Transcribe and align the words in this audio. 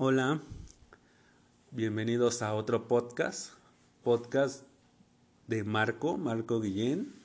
Hola, 0.00 0.40
bienvenidos 1.72 2.40
a 2.42 2.54
otro 2.54 2.86
podcast, 2.86 3.54
podcast 4.04 4.62
de 5.48 5.64
Marco, 5.64 6.16
Marco 6.16 6.60
Guillén. 6.60 7.16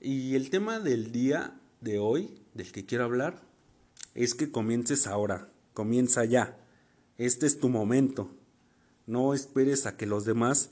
Y 0.00 0.36
el 0.36 0.50
tema 0.50 0.78
del 0.78 1.10
día 1.10 1.60
de 1.80 1.98
hoy, 1.98 2.32
del 2.54 2.70
que 2.70 2.86
quiero 2.86 3.02
hablar, 3.02 3.42
es 4.14 4.36
que 4.36 4.52
comiences 4.52 5.08
ahora, 5.08 5.48
comienza 5.72 6.24
ya. 6.24 6.56
Este 7.18 7.44
es 7.44 7.58
tu 7.58 7.68
momento. 7.68 8.30
No 9.08 9.34
esperes 9.34 9.86
a 9.86 9.96
que 9.96 10.06
los 10.06 10.24
demás 10.24 10.70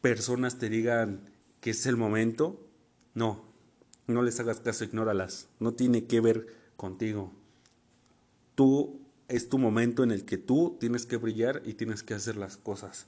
personas 0.00 0.58
te 0.58 0.70
digan 0.70 1.20
que 1.60 1.72
es 1.72 1.84
el 1.84 1.98
momento. 1.98 2.66
No, 3.12 3.44
no 4.06 4.22
les 4.22 4.40
hagas 4.40 4.60
caso, 4.60 4.84
ignóralas. 4.84 5.50
No 5.60 5.74
tiene 5.74 6.06
que 6.06 6.22
ver 6.22 6.46
contigo. 6.78 7.30
Tú 8.54 9.03
es 9.28 9.48
tu 9.48 9.58
momento 9.58 10.02
en 10.04 10.10
el 10.10 10.24
que 10.24 10.38
tú 10.38 10.76
tienes 10.78 11.06
que 11.06 11.16
brillar 11.16 11.62
y 11.64 11.74
tienes 11.74 12.02
que 12.02 12.14
hacer 12.14 12.36
las 12.36 12.56
cosas. 12.56 13.06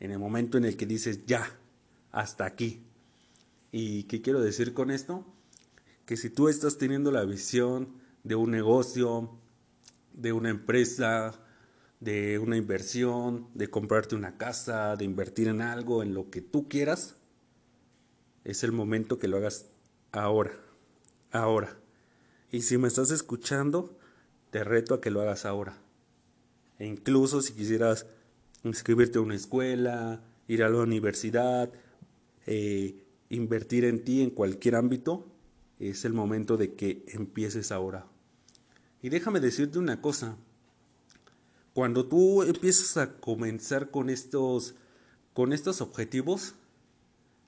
En 0.00 0.10
el 0.10 0.18
momento 0.18 0.58
en 0.58 0.64
el 0.64 0.76
que 0.76 0.86
dices, 0.86 1.26
ya, 1.26 1.58
hasta 2.10 2.44
aquí. 2.44 2.82
¿Y 3.70 4.04
qué 4.04 4.20
quiero 4.20 4.40
decir 4.40 4.74
con 4.74 4.90
esto? 4.90 5.24
Que 6.04 6.16
si 6.16 6.30
tú 6.30 6.48
estás 6.48 6.78
teniendo 6.78 7.10
la 7.10 7.24
visión 7.24 7.88
de 8.24 8.34
un 8.34 8.50
negocio, 8.50 9.30
de 10.12 10.32
una 10.32 10.50
empresa, 10.50 11.40
de 12.00 12.38
una 12.40 12.56
inversión, 12.56 13.46
de 13.54 13.70
comprarte 13.70 14.16
una 14.16 14.36
casa, 14.36 14.96
de 14.96 15.04
invertir 15.04 15.48
en 15.48 15.62
algo, 15.62 16.02
en 16.02 16.14
lo 16.14 16.30
que 16.30 16.40
tú 16.40 16.68
quieras, 16.68 17.14
es 18.44 18.64
el 18.64 18.72
momento 18.72 19.18
que 19.18 19.28
lo 19.28 19.36
hagas 19.36 19.66
ahora, 20.10 20.52
ahora. 21.30 21.78
Y 22.50 22.62
si 22.62 22.76
me 22.76 22.88
estás 22.88 23.12
escuchando, 23.12 23.96
te 24.52 24.62
reto 24.64 24.94
a 24.94 25.00
que 25.00 25.10
lo 25.10 25.22
hagas 25.22 25.46
ahora. 25.46 25.78
E 26.78 26.86
incluso 26.86 27.40
si 27.40 27.54
quisieras 27.54 28.06
inscribirte 28.64 29.18
a 29.18 29.22
una 29.22 29.34
escuela, 29.34 30.22
ir 30.46 30.62
a 30.62 30.68
la 30.68 30.78
universidad, 30.78 31.72
eh, 32.46 33.02
invertir 33.30 33.86
en 33.86 34.04
ti 34.04 34.20
en 34.20 34.28
cualquier 34.28 34.76
ámbito, 34.76 35.26
es 35.78 36.04
el 36.04 36.12
momento 36.12 36.58
de 36.58 36.74
que 36.74 37.02
empieces 37.08 37.72
ahora. 37.72 38.06
Y 39.00 39.08
déjame 39.08 39.40
decirte 39.40 39.78
una 39.78 40.02
cosa, 40.02 40.36
cuando 41.72 42.06
tú 42.06 42.42
empiezas 42.42 42.98
a 42.98 43.14
comenzar 43.20 43.90
con 43.90 44.10
estos, 44.10 44.74
con 45.32 45.54
estos 45.54 45.80
objetivos, 45.80 46.54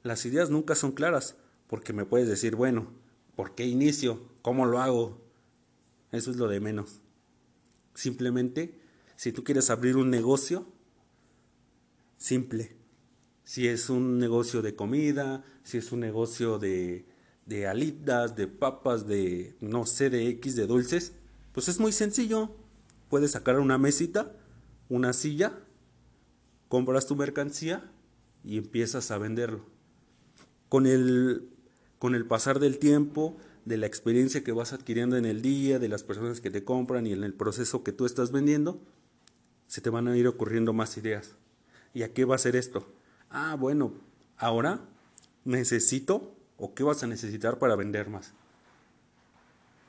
las 0.02 0.25
ideas 0.25 0.48
nunca 0.48 0.75
son 0.75 0.92
claras, 0.92 1.36
porque 1.66 1.92
me 1.92 2.06
puedes 2.06 2.28
decir, 2.28 2.56
bueno, 2.56 2.86
¿por 3.36 3.55
qué 3.55 3.66
inicio? 3.66 4.22
¿Cómo 4.41 4.64
lo 4.64 4.80
hago? 4.80 5.23
Eso 6.14 6.30
es 6.30 6.36
lo 6.36 6.46
de 6.46 6.60
menos. 6.60 7.00
Simplemente, 7.94 8.78
si 9.16 9.32
tú 9.32 9.42
quieres 9.42 9.68
abrir 9.68 9.96
un 9.96 10.10
negocio, 10.10 10.64
simple. 12.16 12.76
Si 13.42 13.66
es 13.66 13.90
un 13.90 14.18
negocio 14.20 14.62
de 14.62 14.76
comida, 14.76 15.44
si 15.64 15.78
es 15.78 15.90
un 15.90 16.00
negocio 16.00 16.60
de, 16.60 17.04
de 17.46 17.66
alitas, 17.66 18.36
de 18.36 18.46
papas, 18.46 19.08
de 19.08 19.56
no 19.60 19.86
sé, 19.86 20.08
de 20.08 20.28
X, 20.28 20.54
de 20.54 20.68
dulces, 20.68 21.12
pues 21.52 21.68
es 21.68 21.80
muy 21.80 21.90
sencillo. 21.90 22.54
Puedes 23.10 23.32
sacar 23.32 23.58
una 23.58 23.76
mesita, 23.76 24.36
una 24.88 25.12
silla, 25.12 25.58
compras 26.68 27.06
tu 27.06 27.16
mercancía 27.16 27.90
y 28.44 28.58
empiezas 28.58 29.10
a 29.10 29.18
venderlo. 29.18 29.66
Con 30.68 30.86
el, 30.86 31.48
con 31.98 32.14
el 32.14 32.24
pasar 32.24 32.60
del 32.60 32.78
tiempo, 32.78 33.36
de 33.64 33.76
la 33.78 33.86
experiencia 33.86 34.44
que 34.44 34.52
vas 34.52 34.72
adquiriendo 34.72 35.16
en 35.16 35.24
el 35.24 35.42
día, 35.42 35.78
de 35.78 35.88
las 35.88 36.02
personas 36.02 36.40
que 36.40 36.50
te 36.50 36.64
compran 36.64 37.06
y 37.06 37.12
en 37.12 37.24
el 37.24 37.34
proceso 37.34 37.82
que 37.82 37.92
tú 37.92 38.04
estás 38.04 38.30
vendiendo, 38.30 38.80
se 39.66 39.80
te 39.80 39.90
van 39.90 40.08
a 40.08 40.16
ir 40.16 40.28
ocurriendo 40.28 40.72
más 40.72 40.96
ideas. 40.96 41.36
¿Y 41.94 42.02
a 42.02 42.12
qué 42.12 42.24
va 42.24 42.34
a 42.34 42.38
ser 42.38 42.56
esto? 42.56 42.86
Ah, 43.30 43.56
bueno, 43.58 43.94
ahora 44.36 44.80
necesito 45.44 46.34
o 46.58 46.74
qué 46.74 46.82
vas 46.82 47.03
a 47.03 47.06
necesitar 47.06 47.58
para 47.58 47.76
vender 47.76 48.10
más. 48.10 48.32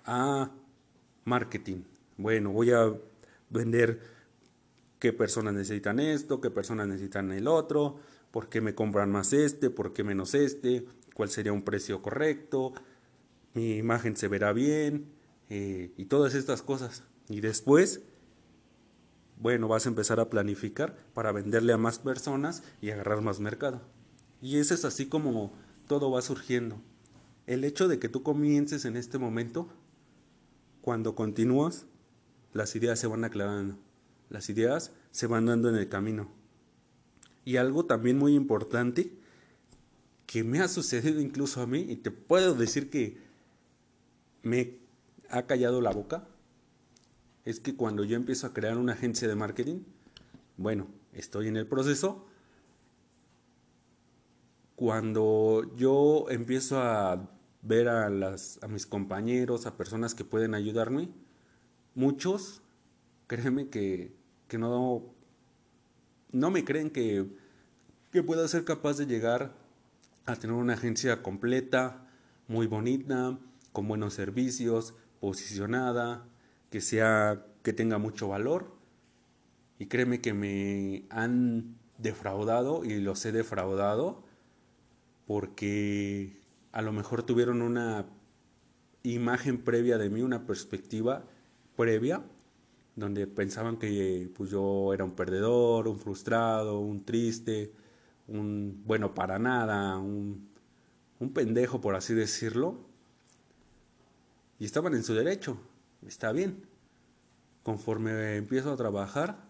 Ah, 0.06 0.52
marketing. 1.26 1.84
Bueno, 2.18 2.52
voy 2.52 2.72
a 2.72 2.94
vender 3.50 4.00
qué 5.00 5.12
personas 5.12 5.54
necesitan 5.54 6.00
esto, 6.00 6.40
qué 6.40 6.50
personas 6.50 6.88
necesitan 6.88 7.32
el 7.32 7.48
otro, 7.48 8.00
por 8.32 8.50
qué 8.50 8.62
me 8.62 8.76
compran 8.76 9.12
más 9.12 9.34
este, 9.34 9.70
por 9.70 9.94
qué 9.94 10.04
menos 10.04 10.34
este, 10.34 10.86
cuál 11.14 11.30
sería 11.30 11.54
un 11.54 11.64
precio 11.64 12.02
correcto, 12.02 12.74
mi 13.56 13.78
imagen 13.78 14.16
se 14.16 14.28
verá 14.28 14.54
bien 14.54 15.08
eh, 15.50 15.92
y 15.98 16.06
todas 16.06 16.36
estas 16.36 16.62
cosas. 16.62 17.04
Y 17.30 17.40
después, 17.40 18.02
bueno, 19.40 19.68
vas 19.68 19.86
a 19.86 19.90
empezar 19.90 20.20
a 20.20 20.30
planificar 20.30 20.96
para 21.14 21.32
venderle 21.32 21.74
a 21.74 21.78
más 21.78 21.98
personas 21.98 22.62
y 22.82 22.92
agarrar 22.92 23.22
más 23.22 23.40
mercado. 23.40 23.82
Y 24.42 24.58
eso 24.58 24.76
es 24.76 24.86
así 24.86 25.08
como 25.08 25.54
todo 25.88 26.12
va 26.12 26.22
surgiendo. 26.22 26.82
El 27.48 27.64
hecho 27.64 27.88
de 27.88 27.98
que 27.98 28.10
tú 28.10 28.24
comiences 28.24 28.86
en 28.86 28.98
este 28.98 29.18
momento, 29.18 29.70
cuando 30.82 31.16
continúas, 31.16 31.86
las 32.54 32.76
ideas 32.76 33.00
se 33.00 33.08
van 33.08 33.24
aclarando, 33.24 33.78
las 34.30 34.50
ideas 34.50 34.92
se 35.12 35.28
van 35.28 35.46
dando 35.46 35.70
en 35.70 35.76
el 35.76 35.88
camino. 35.88 36.30
Y 37.46 37.58
algo 37.58 37.86
también 37.86 38.18
muy 38.18 38.36
importante 38.36 39.14
que 40.26 40.44
me 40.44 40.60
ha 40.60 40.68
sucedido 40.68 41.22
incluso 41.22 41.62
a 41.62 41.68
mí, 41.68 41.86
y 41.88 41.96
te 41.96 42.12
puedo 42.12 42.56
decir 42.56 42.90
que 42.90 43.25
me 44.46 44.78
ha 45.30 45.48
callado 45.48 45.82
la 45.82 45.92
boca 45.92 46.28
es 47.46 47.60
que 47.60 47.76
cuando 47.76 48.04
yo 48.04 48.16
empiezo 48.16 48.46
a 48.46 48.54
crear 48.54 48.78
una 48.78 48.94
agencia 48.94 49.28
de 49.28 49.36
marketing, 49.36 49.82
bueno, 50.56 50.88
estoy 51.14 51.48
en 51.48 51.58
el 51.58 51.68
proceso. 51.68 52.28
Cuando 54.76 55.64
yo 55.76 56.28
empiezo 56.30 56.80
a 56.80 57.28
ver 57.64 57.88
a, 57.88 58.10
las, 58.12 58.60
a 58.62 58.68
mis 58.68 58.86
compañeros, 58.86 59.66
a 59.66 59.78
personas 59.78 60.14
que 60.14 60.24
pueden 60.24 60.54
ayudarme, 60.54 61.10
muchos, 61.96 62.62
créeme 63.26 63.70
que, 63.70 64.14
que 64.48 64.60
no, 64.60 65.04
no 66.32 66.52
me 66.52 66.64
creen 66.64 66.92
que, 66.92 67.26
que 68.12 68.22
pueda 68.22 68.48
ser 68.48 68.64
capaz 68.64 68.98
de 68.98 69.08
llegar 69.08 69.54
a 70.28 70.36
tener 70.36 70.56
una 70.56 70.74
agencia 70.74 71.24
completa, 71.24 72.08
muy 72.48 72.68
bonita, 72.68 73.40
con 73.76 73.88
buenos 73.90 74.14
servicios, 74.16 74.96
posicionada, 75.20 76.26
que 76.72 76.82
sea 76.82 77.46
que 77.62 77.74
tenga 77.74 78.00
mucho 78.00 78.30
valor. 78.30 78.74
Y 79.78 79.88
créeme 79.88 80.22
que 80.22 80.34
me 80.34 81.04
han 81.10 81.76
defraudado 81.98 82.86
y 82.86 83.02
los 83.02 83.24
he 83.26 83.34
defraudado 83.34 84.24
porque 85.28 86.40
a 86.72 86.82
lo 86.82 86.94
mejor 86.94 87.24
tuvieron 87.24 87.62
una 87.62 88.06
imagen 89.04 89.58
previa 89.62 89.98
de 89.98 90.10
mí, 90.10 90.22
una 90.22 90.48
perspectiva 90.48 91.26
previa, 91.76 92.24
donde 92.96 93.28
pensaban 93.28 93.76
que 93.78 94.32
pues, 94.38 94.52
yo 94.52 94.94
era 94.94 95.04
un 95.04 95.16
perdedor, 95.16 95.90
un 95.90 96.00
frustrado, 96.00 96.80
un 96.80 97.04
triste, 97.04 97.74
un 98.28 98.84
bueno 98.86 99.14
para 99.14 99.38
nada, 99.38 99.98
un, 99.98 100.48
un 101.20 101.34
pendejo 101.34 101.82
por 101.82 101.96
así 101.96 102.14
decirlo, 102.14 102.95
y 104.60 104.66
estaban 104.66 104.94
en 104.94 105.04
su 105.04 105.14
derecho, 105.14 105.58
está 106.06 106.32
bien. 106.32 106.66
Conforme 107.64 108.38
empiezo 108.38 108.72
a 108.72 108.78
trabajar, 108.78 109.44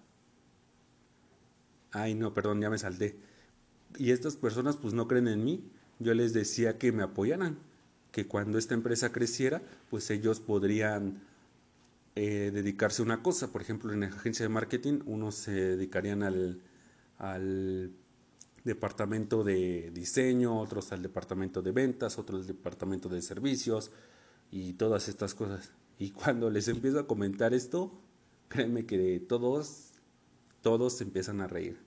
ay 1.91 2.13
no, 2.13 2.33
perdón, 2.33 2.61
ya 2.61 2.69
me 2.69 2.77
salté. 2.77 3.17
Y 3.97 4.11
estas 4.11 4.35
personas 4.35 4.77
pues 4.77 4.93
no 4.93 5.07
creen 5.07 5.27
en 5.27 5.43
mí. 5.43 5.69
Yo 5.99 6.13
les 6.13 6.33
decía 6.33 6.77
que 6.77 6.91
me 6.91 7.03
apoyaran, 7.03 7.57
que 8.11 8.27
cuando 8.27 8.57
esta 8.57 8.73
empresa 8.73 9.11
creciera, 9.11 9.61
pues 9.89 10.09
ellos 10.09 10.39
podrían 10.39 11.21
eh, 12.15 12.51
dedicarse 12.53 13.01
a 13.01 13.05
una 13.05 13.21
cosa. 13.21 13.51
Por 13.51 13.61
ejemplo, 13.61 13.91
en 13.91 14.01
la 14.01 14.07
agencia 14.07 14.43
de 14.43 14.49
marketing, 14.49 14.99
unos 15.05 15.35
se 15.35 15.51
dedicarían 15.51 16.23
al, 16.23 16.61
al 17.17 17.91
departamento 18.63 19.43
de 19.43 19.91
diseño, 19.93 20.59
otros 20.59 20.91
al 20.91 21.01
departamento 21.01 21.61
de 21.61 21.71
ventas, 21.71 22.17
otros 22.17 22.41
al 22.41 22.47
departamento 22.47 23.09
de 23.09 23.21
servicios, 23.21 23.91
y 24.55 24.71
todas 24.71 25.09
estas 25.09 25.35
cosas. 25.35 25.73
Y 25.99 26.11
cuando 26.11 26.49
les 26.49 26.69
empiezo 26.69 26.97
a 26.97 27.07
comentar 27.07 27.53
esto, 27.53 27.91
créanme 28.47 28.85
que 28.85 29.19
todos, 29.19 29.89
todos 30.61 31.01
empiezan 31.01 31.41
a 31.41 31.47
reír. 31.47 31.77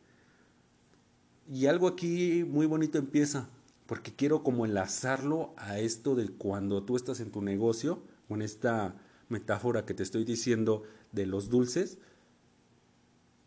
Y 1.50 1.64
algo 1.64 1.88
aquí 1.88 2.44
muy 2.46 2.66
bonito 2.66 2.98
empieza, 2.98 3.48
porque 3.86 4.14
quiero 4.14 4.42
como 4.42 4.66
enlazarlo 4.66 5.54
a 5.56 5.78
esto 5.78 6.14
de 6.14 6.28
cuando 6.28 6.82
tú 6.82 6.96
estás 6.96 7.20
en 7.20 7.30
tu 7.30 7.40
negocio, 7.40 8.02
con 8.28 8.42
esta 8.42 8.96
metáfora 9.30 9.86
que 9.86 9.94
te 9.94 10.02
estoy 10.02 10.26
diciendo 10.26 10.82
de 11.12 11.24
los 11.24 11.48
dulces, 11.48 11.96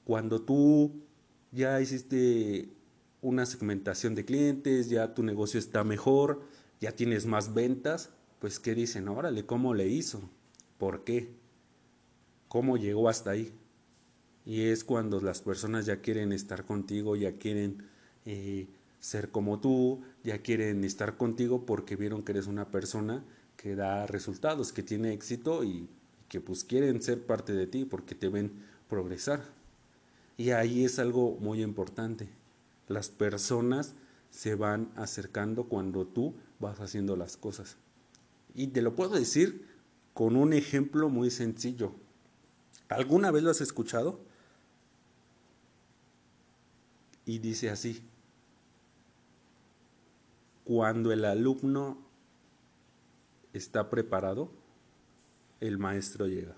cuando 0.04 0.42
tú 0.42 1.04
ya 1.52 1.80
hiciste 1.80 2.74
una 3.22 3.46
segmentación 3.46 4.16
de 4.16 4.26
clientes, 4.26 4.90
ya 4.90 5.14
tu 5.14 5.22
negocio 5.22 5.60
está 5.60 5.84
mejor, 5.84 6.42
ya 6.80 6.94
tienes 6.94 7.28
más 7.28 7.54
ventas, 7.54 8.10
pues 8.42 8.60
¿qué 8.60 8.76
dicen? 8.76 9.08
Órale, 9.08 9.46
¿cómo 9.46 9.74
le 9.74 9.88
hizo? 9.88 10.20
¿Por 10.78 11.06
qué? 11.06 11.42
cómo 12.52 12.76
llegó 12.76 13.08
hasta 13.08 13.30
ahí. 13.30 13.54
Y 14.46 14.64
es 14.64 14.84
cuando 14.84 15.22
las 15.22 15.40
personas 15.40 15.86
ya 15.86 16.02
quieren 16.02 16.34
estar 16.34 16.66
contigo, 16.66 17.16
ya 17.16 17.38
quieren 17.38 17.88
eh, 18.26 18.68
ser 19.00 19.30
como 19.30 19.62
tú, 19.62 20.02
ya 20.26 20.40
quieren 20.40 20.84
estar 20.84 21.16
contigo 21.16 21.66
porque 21.66 21.96
vieron 21.96 22.24
que 22.24 22.34
eres 22.34 22.48
una 22.48 22.70
persona 22.70 23.24
que 23.56 23.78
da 23.78 24.06
resultados, 24.06 24.74
que 24.74 24.84
tiene 24.84 25.14
éxito 25.14 25.64
y 25.64 25.88
que 26.28 26.42
pues 26.42 26.66
quieren 26.66 27.02
ser 27.02 27.26
parte 27.26 27.54
de 27.54 27.68
ti 27.68 27.86
porque 27.86 28.16
te 28.16 28.28
ven 28.28 28.52
progresar. 28.90 29.42
Y 30.36 30.50
ahí 30.50 30.84
es 30.84 31.00
algo 31.00 31.38
muy 31.40 31.64
importante. 31.64 32.28
Las 32.90 33.10
personas 33.10 33.94
se 34.30 34.56
van 34.56 34.92
acercando 34.98 35.70
cuando 35.70 36.06
tú 36.06 36.36
vas 36.60 36.82
haciendo 36.82 37.16
las 37.16 37.38
cosas. 37.38 37.78
Y 38.54 38.68
te 38.68 38.82
lo 38.82 38.96
puedo 38.96 39.16
decir 39.16 39.68
con 40.14 40.36
un 40.36 40.54
ejemplo 40.54 41.10
muy 41.10 41.32
sencillo. 41.32 41.94
¿Alguna 42.90 43.32
vez 43.32 43.44
lo 43.44 43.52
has 43.52 43.62
escuchado? 43.62 44.20
Y 47.26 47.40
dice 47.40 47.70
así, 47.70 48.04
cuando 50.66 51.12
el 51.12 51.24
alumno 51.26 51.98
está 53.54 53.90
preparado, 53.90 54.52
el 55.60 55.78
maestro 55.78 56.28
llega. 56.28 56.56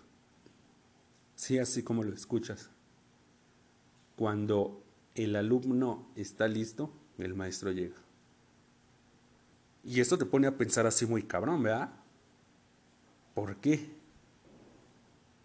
Sí, 1.36 1.60
así 1.60 1.84
como 1.84 2.04
lo 2.04 2.14
escuchas. 2.14 2.70
Cuando 4.16 4.84
el 5.16 5.36
alumno 5.36 6.08
está 6.16 6.48
listo, 6.48 6.92
el 7.18 7.34
maestro 7.34 7.72
llega. 7.72 7.98
Y 9.84 10.00
esto 10.00 10.18
te 10.18 10.26
pone 10.26 10.48
a 10.48 10.58
pensar 10.58 10.88
así 10.88 11.06
muy 11.06 11.24
cabrón, 11.24 11.64
¿verdad? 11.64 11.92
¿Por 13.34 13.58
qué? 13.58 13.90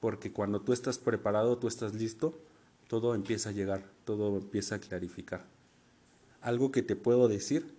Porque 0.01 0.33
cuando 0.33 0.61
tú 0.61 0.73
estás 0.73 0.99
preparado, 0.99 1.59
tú 1.59 1.67
estás 1.67 1.95
listo, 1.95 2.39
todo 2.87 3.15
empieza 3.15 3.49
a 3.49 3.53
llegar, 3.53 3.85
todo 4.05 4.39
empieza 4.39 4.77
a 4.77 4.79
clarificar. 4.79 5.45
Algo 6.41 6.71
que 6.71 6.83
te 6.83 6.95
puedo 6.95 7.27
decir 7.27 7.75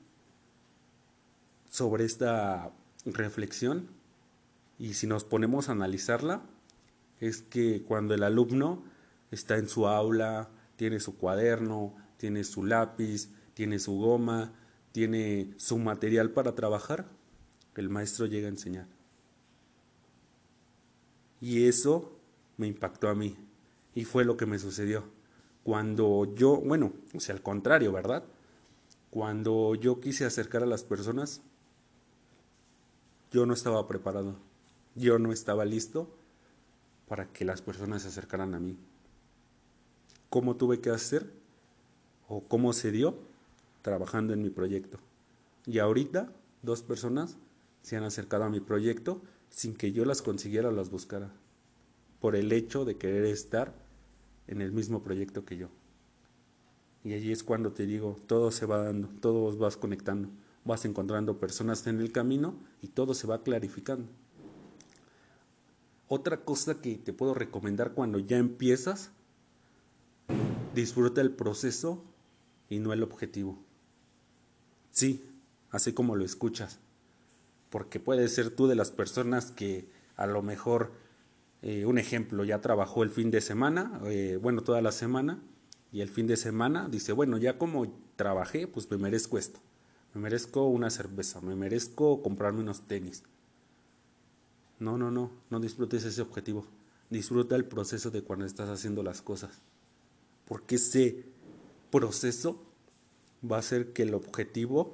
sobre 1.71 2.03
esta 2.03 2.71
reflexión, 3.05 3.87
y 4.77 4.95
si 4.95 5.07
nos 5.07 5.23
ponemos 5.23 5.69
a 5.69 5.73
analizarla, 5.73 6.41
es 7.19 7.41
que 7.41 7.83
cuando 7.83 8.13
el 8.13 8.23
alumno 8.23 8.83
está 9.31 9.57
en 9.57 9.69
su 9.69 9.87
aula, 9.87 10.49
tiene 10.75 10.99
su 10.99 11.17
cuaderno, 11.17 11.95
tiene 12.17 12.43
su 12.43 12.65
lápiz, 12.65 13.29
tiene 13.53 13.79
su 13.79 13.97
goma, 13.97 14.53
tiene 14.91 15.53
su 15.57 15.77
material 15.77 16.31
para 16.31 16.55
trabajar, 16.55 17.07
el 17.79 17.89
maestro 17.89 18.25
llega 18.25 18.47
a 18.47 18.51
enseñar. 18.51 18.87
Y 21.41 21.67
eso 21.67 22.11
me 22.57 22.67
impactó 22.67 23.07
a 23.07 23.15
mí. 23.15 23.37
Y 23.95 24.03
fue 24.03 24.25
lo 24.25 24.35
que 24.35 24.45
me 24.45 24.59
sucedió. 24.59 25.05
Cuando 25.63 26.33
yo, 26.35 26.57
bueno, 26.57 26.93
o 27.13 27.19
sea, 27.19 27.35
al 27.35 27.41
contrario, 27.41 27.91
¿verdad? 27.91 28.25
Cuando 29.09 29.75
yo 29.75 29.99
quise 29.99 30.25
acercar 30.25 30.63
a 30.63 30.67
las 30.67 30.83
personas, 30.83 31.41
yo 33.31 33.45
no 33.45 33.53
estaba 33.53 33.87
preparado. 33.87 34.35
Yo 34.95 35.17
no 35.17 35.31
estaba 35.31 35.63
listo 35.65 36.13
para 37.07 37.31
que 37.31 37.45
las 37.45 37.61
personas 37.61 38.01
se 38.01 38.09
acercaran 38.09 38.53
a 38.53 38.59
mí. 38.59 38.77
¿Cómo 40.29 40.57
tuve 40.57 40.81
que 40.81 40.89
hacer? 40.89 41.31
¿O 42.27 42.43
cómo 42.43 42.73
se 42.73 42.91
dio? 42.91 43.28
Trabajando 43.81 44.33
en 44.33 44.41
mi 44.41 44.49
proyecto. 44.49 44.99
Y 45.65 45.79
ahorita 45.79 46.31
dos 46.61 46.81
personas 46.81 47.37
se 47.81 47.95
han 47.95 48.03
acercado 48.03 48.43
a 48.43 48.49
mi 48.49 48.59
proyecto 48.59 49.21
sin 49.49 49.75
que 49.75 49.91
yo 49.91 50.05
las 50.05 50.21
consiguiera 50.21 50.69
o 50.69 50.71
las 50.71 50.89
buscara. 50.89 51.31
Por 52.19 52.35
el 52.35 52.51
hecho 52.51 52.85
de 52.85 52.97
querer 52.97 53.25
estar 53.25 53.73
en 54.47 54.61
el 54.61 54.71
mismo 54.71 55.03
proyecto 55.03 55.45
que 55.45 55.57
yo. 55.57 55.69
Y 57.03 57.13
allí 57.13 57.31
es 57.31 57.43
cuando 57.43 57.71
te 57.71 57.85
digo, 57.85 58.17
todo 58.27 58.51
se 58.51 58.65
va 58.65 58.83
dando, 58.83 59.07
todo 59.21 59.55
vas 59.57 59.77
conectando, 59.77 60.29
vas 60.65 60.83
encontrando 60.85 61.39
personas 61.39 61.87
en 61.87 61.99
el 61.99 62.11
camino 62.11 62.59
y 62.81 62.87
todo 62.87 63.13
se 63.13 63.27
va 63.27 63.43
clarificando. 63.43 64.09
Otra 66.07 66.43
cosa 66.43 66.81
que 66.81 66.95
te 66.97 67.13
puedo 67.13 67.33
recomendar 67.33 67.93
cuando 67.93 68.19
ya 68.19 68.37
empiezas 68.37 69.11
Disfruta 70.75 71.21
el 71.21 71.31
proceso 71.31 72.03
y 72.69 72.79
no 72.79 72.93
el 72.93 73.01
objetivo. 73.01 73.57
Sí, 74.99 75.23
así 75.71 75.93
como 75.93 76.17
lo 76.17 76.25
escuchas. 76.25 76.79
Porque 77.69 78.01
puedes 78.01 78.35
ser 78.35 78.49
tú 78.49 78.67
de 78.67 78.75
las 78.75 78.91
personas 78.91 79.49
que 79.49 79.87
a 80.17 80.27
lo 80.27 80.41
mejor, 80.41 80.91
eh, 81.61 81.85
un 81.85 81.97
ejemplo, 81.97 82.43
ya 82.43 82.59
trabajó 82.59 83.03
el 83.03 83.09
fin 83.09 83.31
de 83.31 83.39
semana, 83.39 84.01
eh, 84.07 84.37
bueno, 84.41 84.61
toda 84.61 84.81
la 84.81 84.91
semana, 84.91 85.41
y 85.93 86.01
el 86.01 86.09
fin 86.09 86.27
de 86.27 86.35
semana 86.35 86.89
dice, 86.89 87.13
bueno, 87.13 87.37
ya 87.37 87.57
como 87.57 87.87
trabajé, 88.17 88.67
pues 88.67 88.91
me 88.91 88.97
merezco 88.97 89.37
esto. 89.37 89.61
Me 90.13 90.19
merezco 90.19 90.67
una 90.67 90.89
cerveza, 90.89 91.39
me 91.39 91.55
merezco 91.55 92.21
comprarme 92.21 92.59
unos 92.59 92.85
tenis. 92.85 93.23
No, 94.79 94.97
no, 94.97 95.11
no, 95.11 95.31
no 95.49 95.61
disfrutes 95.61 96.03
ese 96.03 96.21
objetivo. 96.21 96.65
Disfruta 97.09 97.55
el 97.55 97.63
proceso 97.63 98.11
de 98.11 98.21
cuando 98.21 98.45
estás 98.45 98.67
haciendo 98.67 99.01
las 99.01 99.21
cosas 99.21 99.61
porque 100.49 100.75
ese 100.75 101.25
proceso 101.91 102.65
va 103.43 103.57
a 103.57 103.59
hacer 103.59 103.93
que 103.93 104.03
el 104.03 104.13
objetivo 104.13 104.93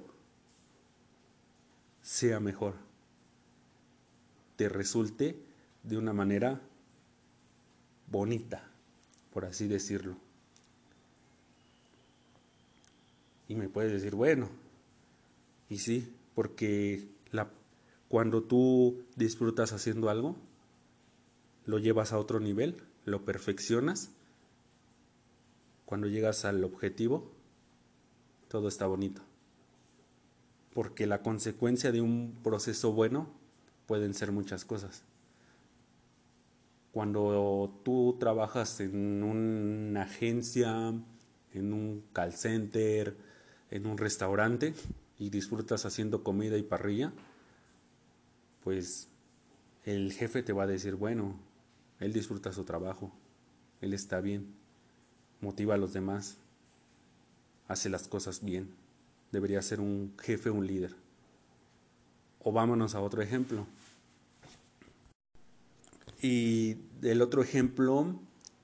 sea 2.02 2.40
mejor, 2.40 2.76
te 4.56 4.70
resulte 4.70 5.40
de 5.84 5.98
una 5.98 6.14
manera 6.14 6.62
bonita, 8.08 8.70
por 9.34 9.46
así 9.46 9.68
decirlo. 9.68 10.16
Y 13.48 13.56
me 13.56 13.70
puedes 13.70 13.92
decir, 13.92 14.16
bueno, 14.16 14.50
y 15.70 15.80
sí, 15.80 16.14
porque 16.34 17.08
la, 17.32 17.50
cuando 18.08 18.44
tú 18.44 19.04
disfrutas 19.16 19.74
haciendo 19.74 20.10
algo, 20.10 20.36
lo 21.66 21.80
llevas 21.80 22.14
a 22.14 22.20
otro 22.20 22.40
nivel, 22.40 22.78
lo 23.06 23.26
perfeccionas 23.26 24.12
cuando 25.86 26.08
llegas 26.08 26.46
al 26.46 26.64
objetivo, 26.64 27.32
todo 28.56 28.70
está 28.70 28.88
bonito. 28.88 29.22
Porque 30.74 31.08
la 31.08 31.22
consecuencia 31.22 31.92
de 31.92 32.00
un 32.00 32.40
proceso 32.42 32.94
bueno 32.94 33.28
pueden 33.86 34.14
ser 34.14 34.32
muchas 34.32 34.64
cosas. 34.64 35.04
Cuando 36.94 37.82
tú 37.84 38.16
trabajas 38.18 38.80
en 38.80 39.24
una 39.24 40.04
agencia, 40.04 40.94
en 41.54 41.74
un 41.74 42.06
call 42.14 42.32
center, 42.32 43.18
en 43.72 43.88
un 43.88 43.98
restaurante 43.98 44.74
y 45.20 45.32
disfrutas 45.32 45.86
haciendo 45.86 46.24
comida 46.24 46.58
y 46.58 46.64
parrilla, 46.64 47.12
pues 48.64 49.10
el 49.84 50.14
jefe 50.14 50.44
te 50.44 50.54
va 50.54 50.64
a 50.64 50.68
decir, 50.68 50.96
bueno, 50.96 51.36
él 52.00 52.14
disfruta 52.14 52.54
su 52.54 52.64
trabajo, 52.64 53.12
él 53.82 53.94
está 53.94 54.22
bien 54.22 54.56
motiva 55.42 55.74
a 55.74 55.78
los 55.78 55.92
demás, 55.92 56.38
hace 57.68 57.90
las 57.90 58.08
cosas 58.08 58.44
bien. 58.44 58.70
Debería 59.32 59.62
ser 59.62 59.80
un 59.80 60.14
jefe, 60.22 60.50
un 60.50 60.68
líder. 60.68 60.96
O 62.44 62.52
vámonos 62.52 62.96
a 62.96 63.02
otro 63.02 63.22
ejemplo. 63.22 63.66
Y 66.22 66.78
el 67.02 67.22
otro 67.22 67.44
ejemplo 67.44 68.16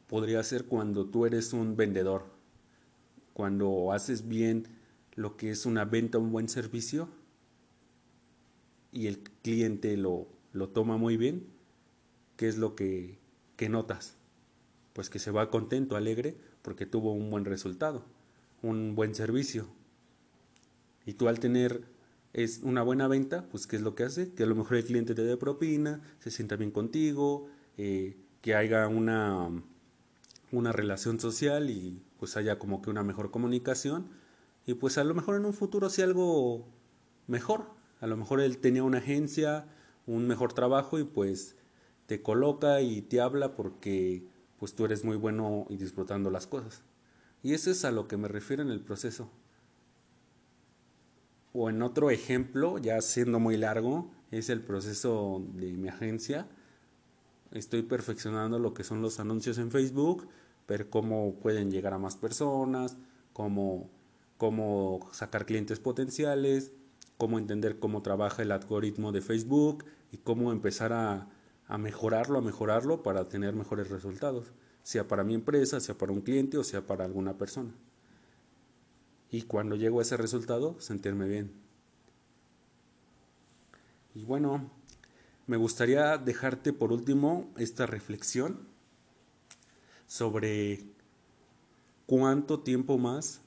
podría 0.08 0.44
ser 0.44 0.66
cuando 0.66 1.06
tú 1.06 1.26
eres 1.26 1.54
un 1.54 1.76
vendedor, 1.76 2.26
cuando 3.34 3.92
haces 3.92 4.28
bien 4.28 4.68
lo 5.16 5.38
que 5.38 5.52
es 5.52 5.66
una 5.66 5.86
venta, 5.86 6.18
un 6.18 6.32
buen 6.32 6.50
servicio, 6.50 7.08
y 8.92 9.08
el 9.08 9.20
cliente 9.20 9.96
lo, 9.98 10.28
lo 10.54 10.70
toma 10.70 10.98
muy 10.98 11.18
bien, 11.18 11.46
¿qué 12.36 12.48
es 12.48 12.58
lo 12.58 12.76
que, 12.76 13.18
que 13.56 13.70
notas? 13.70 14.16
Pues 14.94 15.10
que 15.10 15.20
se 15.20 15.32
va 15.32 15.50
contento, 15.50 15.96
alegre, 15.96 16.36
porque 16.62 16.86
tuvo 16.86 17.14
un 17.14 17.30
buen 17.30 17.46
resultado, 17.46 18.04
un 18.62 18.96
buen 18.96 19.16
servicio. 19.16 19.68
Y 21.06 21.14
tú 21.14 21.28
al 21.28 21.40
tener 21.40 21.84
es 22.34 22.62
una 22.64 22.84
buena 22.84 23.08
venta, 23.08 23.48
pues 23.50 23.68
¿qué 23.68 23.76
es 23.76 23.82
lo 23.82 23.96
que 23.96 24.04
hace? 24.04 24.34
Que 24.34 24.44
a 24.44 24.46
lo 24.46 24.56
mejor 24.56 24.78
el 24.78 24.86
cliente 24.86 25.16
te 25.16 25.24
dé 25.24 25.36
propina, 25.38 26.02
se 26.20 26.32
sienta 26.32 26.56
bien 26.56 26.72
contigo, 26.72 27.48
eh, 27.78 28.18
que 28.42 28.56
haya 28.56 28.88
una, 28.88 29.50
una 30.52 30.72
relación 30.72 31.20
social 31.20 31.70
y 31.70 32.02
pues 32.20 32.38
haya 32.38 32.58
como 32.60 32.82
que 32.82 32.90
una 32.90 33.04
mejor 33.04 33.32
comunicación 33.32 34.10
y 34.66 34.76
pues 34.76 34.98
a 34.98 35.04
lo 35.04 35.14
mejor 35.14 35.36
en 35.36 35.46
un 35.46 35.54
futuro 35.54 35.90
sea 35.90 36.06
algo 36.06 36.68
mejor. 37.28 37.66
A 38.00 38.08
lo 38.08 38.18
mejor 38.18 38.42
él 38.42 38.58
tenía 38.60 38.84
una 38.84 39.00
agencia, 39.00 39.66
un 40.08 40.28
mejor 40.28 40.54
trabajo 40.54 41.00
y 41.00 41.04
pues 41.04 41.56
te 42.06 42.22
coloca 42.22 42.82
y 42.82 43.02
te 43.02 43.22
habla 43.22 43.56
porque 43.56 44.24
pues 44.58 44.74
tú 44.74 44.86
eres 44.86 45.04
muy 45.04 45.18
bueno 45.18 45.66
y 45.70 45.78
disfrutando 45.78 46.30
las 46.30 46.48
cosas. 46.48 46.84
Y 47.44 47.54
eso 47.54 47.72
es 47.72 47.86
a 47.86 47.92
lo 47.92 48.08
que 48.08 48.18
me 48.18 48.28
refiero 48.28 48.62
en 48.62 48.70
el 48.70 48.82
proceso. 48.82 49.30
O 51.54 51.70
en 51.70 51.82
otro 51.82 52.12
ejemplo, 52.12 52.78
ya 52.78 53.02
siendo 53.02 53.40
muy 53.40 53.58
largo, 53.58 54.12
es 54.32 54.50
el 54.50 54.62
proceso 54.62 55.44
de 55.56 55.74
mi 55.74 55.90
agencia. 55.90 56.48
estoy 57.52 57.82
perfeccionando 57.82 58.60
lo 58.60 58.74
que 58.74 58.86
son 58.86 59.02
los 59.02 59.20
anuncios 59.20 59.58
en 59.58 59.72
Facebook, 59.72 60.30
ver 60.68 60.90
cómo 60.90 61.36
pueden 61.36 61.70
llegar 61.70 61.94
a 61.94 61.98
más 61.98 62.16
personas, 62.16 62.98
cómo, 63.34 63.90
cómo 64.38 65.10
sacar 65.12 65.46
clientes 65.46 65.80
potenciales, 65.80 66.72
cómo 67.18 67.38
entender 67.40 67.78
cómo 67.80 68.02
trabaja 68.02 68.42
el 68.42 68.52
algoritmo 68.52 69.12
de 69.12 69.22
Facebook 69.22 69.84
y 70.14 70.18
cómo 70.18 70.54
empezar 70.54 70.94
a, 70.94 71.28
a 71.68 71.78
mejorarlo, 71.78 72.40
a 72.40 72.42
mejorarlo 72.42 73.04
para 73.04 73.28
tener 73.28 73.54
mejores 73.54 73.90
resultados, 73.90 74.52
sea 74.84 75.08
para 75.08 75.24
mi 75.24 75.34
empresa, 75.34 75.80
sea 75.80 75.98
para 75.98 76.12
un 76.12 76.22
cliente 76.22 76.58
o 76.58 76.64
sea 76.64 76.86
para 76.86 77.06
alguna 77.06 77.38
persona. 77.38 77.72
Y 79.30 79.44
cuando 79.44 79.76
llego 79.76 80.00
a 80.00 80.02
ese 80.02 80.18
resultado, 80.18 80.80
sentirme 80.80 81.28
bien. 81.28 81.52
Y 84.14 84.26
bueno, 84.26 84.70
me 85.48 85.58
gustaría 85.58 86.18
dejarte 86.18 86.74
por 86.74 86.92
último 86.92 87.50
esta 87.58 87.86
reflexión 87.86 88.68
sobre 90.06 90.84
cuánto 92.06 92.60
tiempo 92.60 92.98
más 92.98 93.40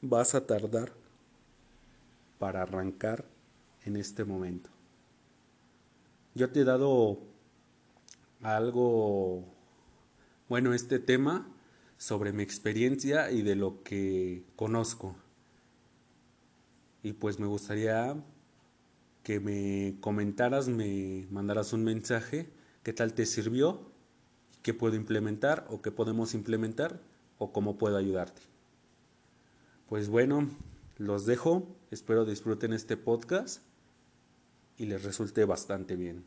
vas 0.00 0.34
a 0.34 0.46
tardar 0.46 0.92
para 2.40 2.62
arrancar 2.62 3.24
en 3.84 3.96
este 3.96 4.24
momento. 4.24 4.70
Yo 6.34 6.50
te 6.50 6.60
he 6.60 6.64
dado 6.64 7.18
algo, 8.42 9.44
bueno, 10.52 10.74
este 10.74 10.98
tema 10.98 11.48
sobre 11.96 12.34
mi 12.34 12.42
experiencia 12.42 13.30
y 13.30 13.40
de 13.40 13.56
lo 13.56 13.82
que 13.82 14.44
conozco. 14.54 15.16
Y 17.02 17.14
pues 17.14 17.38
me 17.38 17.46
gustaría 17.46 18.22
que 19.22 19.40
me 19.40 19.96
comentaras, 20.00 20.68
me 20.68 21.26
mandaras 21.30 21.72
un 21.72 21.84
mensaje, 21.84 22.50
qué 22.82 22.92
tal 22.92 23.14
te 23.14 23.24
sirvió, 23.24 23.80
qué 24.60 24.74
puedo 24.74 24.94
implementar 24.94 25.66
o 25.70 25.80
qué 25.80 25.90
podemos 25.90 26.34
implementar 26.34 27.00
o 27.38 27.50
cómo 27.50 27.78
puedo 27.78 27.96
ayudarte. 27.96 28.42
Pues 29.88 30.10
bueno, 30.10 30.50
los 30.98 31.24
dejo, 31.24 31.66
espero 31.90 32.26
disfruten 32.26 32.74
este 32.74 32.98
podcast 32.98 33.62
y 34.76 34.84
les 34.84 35.02
resulte 35.02 35.46
bastante 35.46 35.96
bien. 35.96 36.24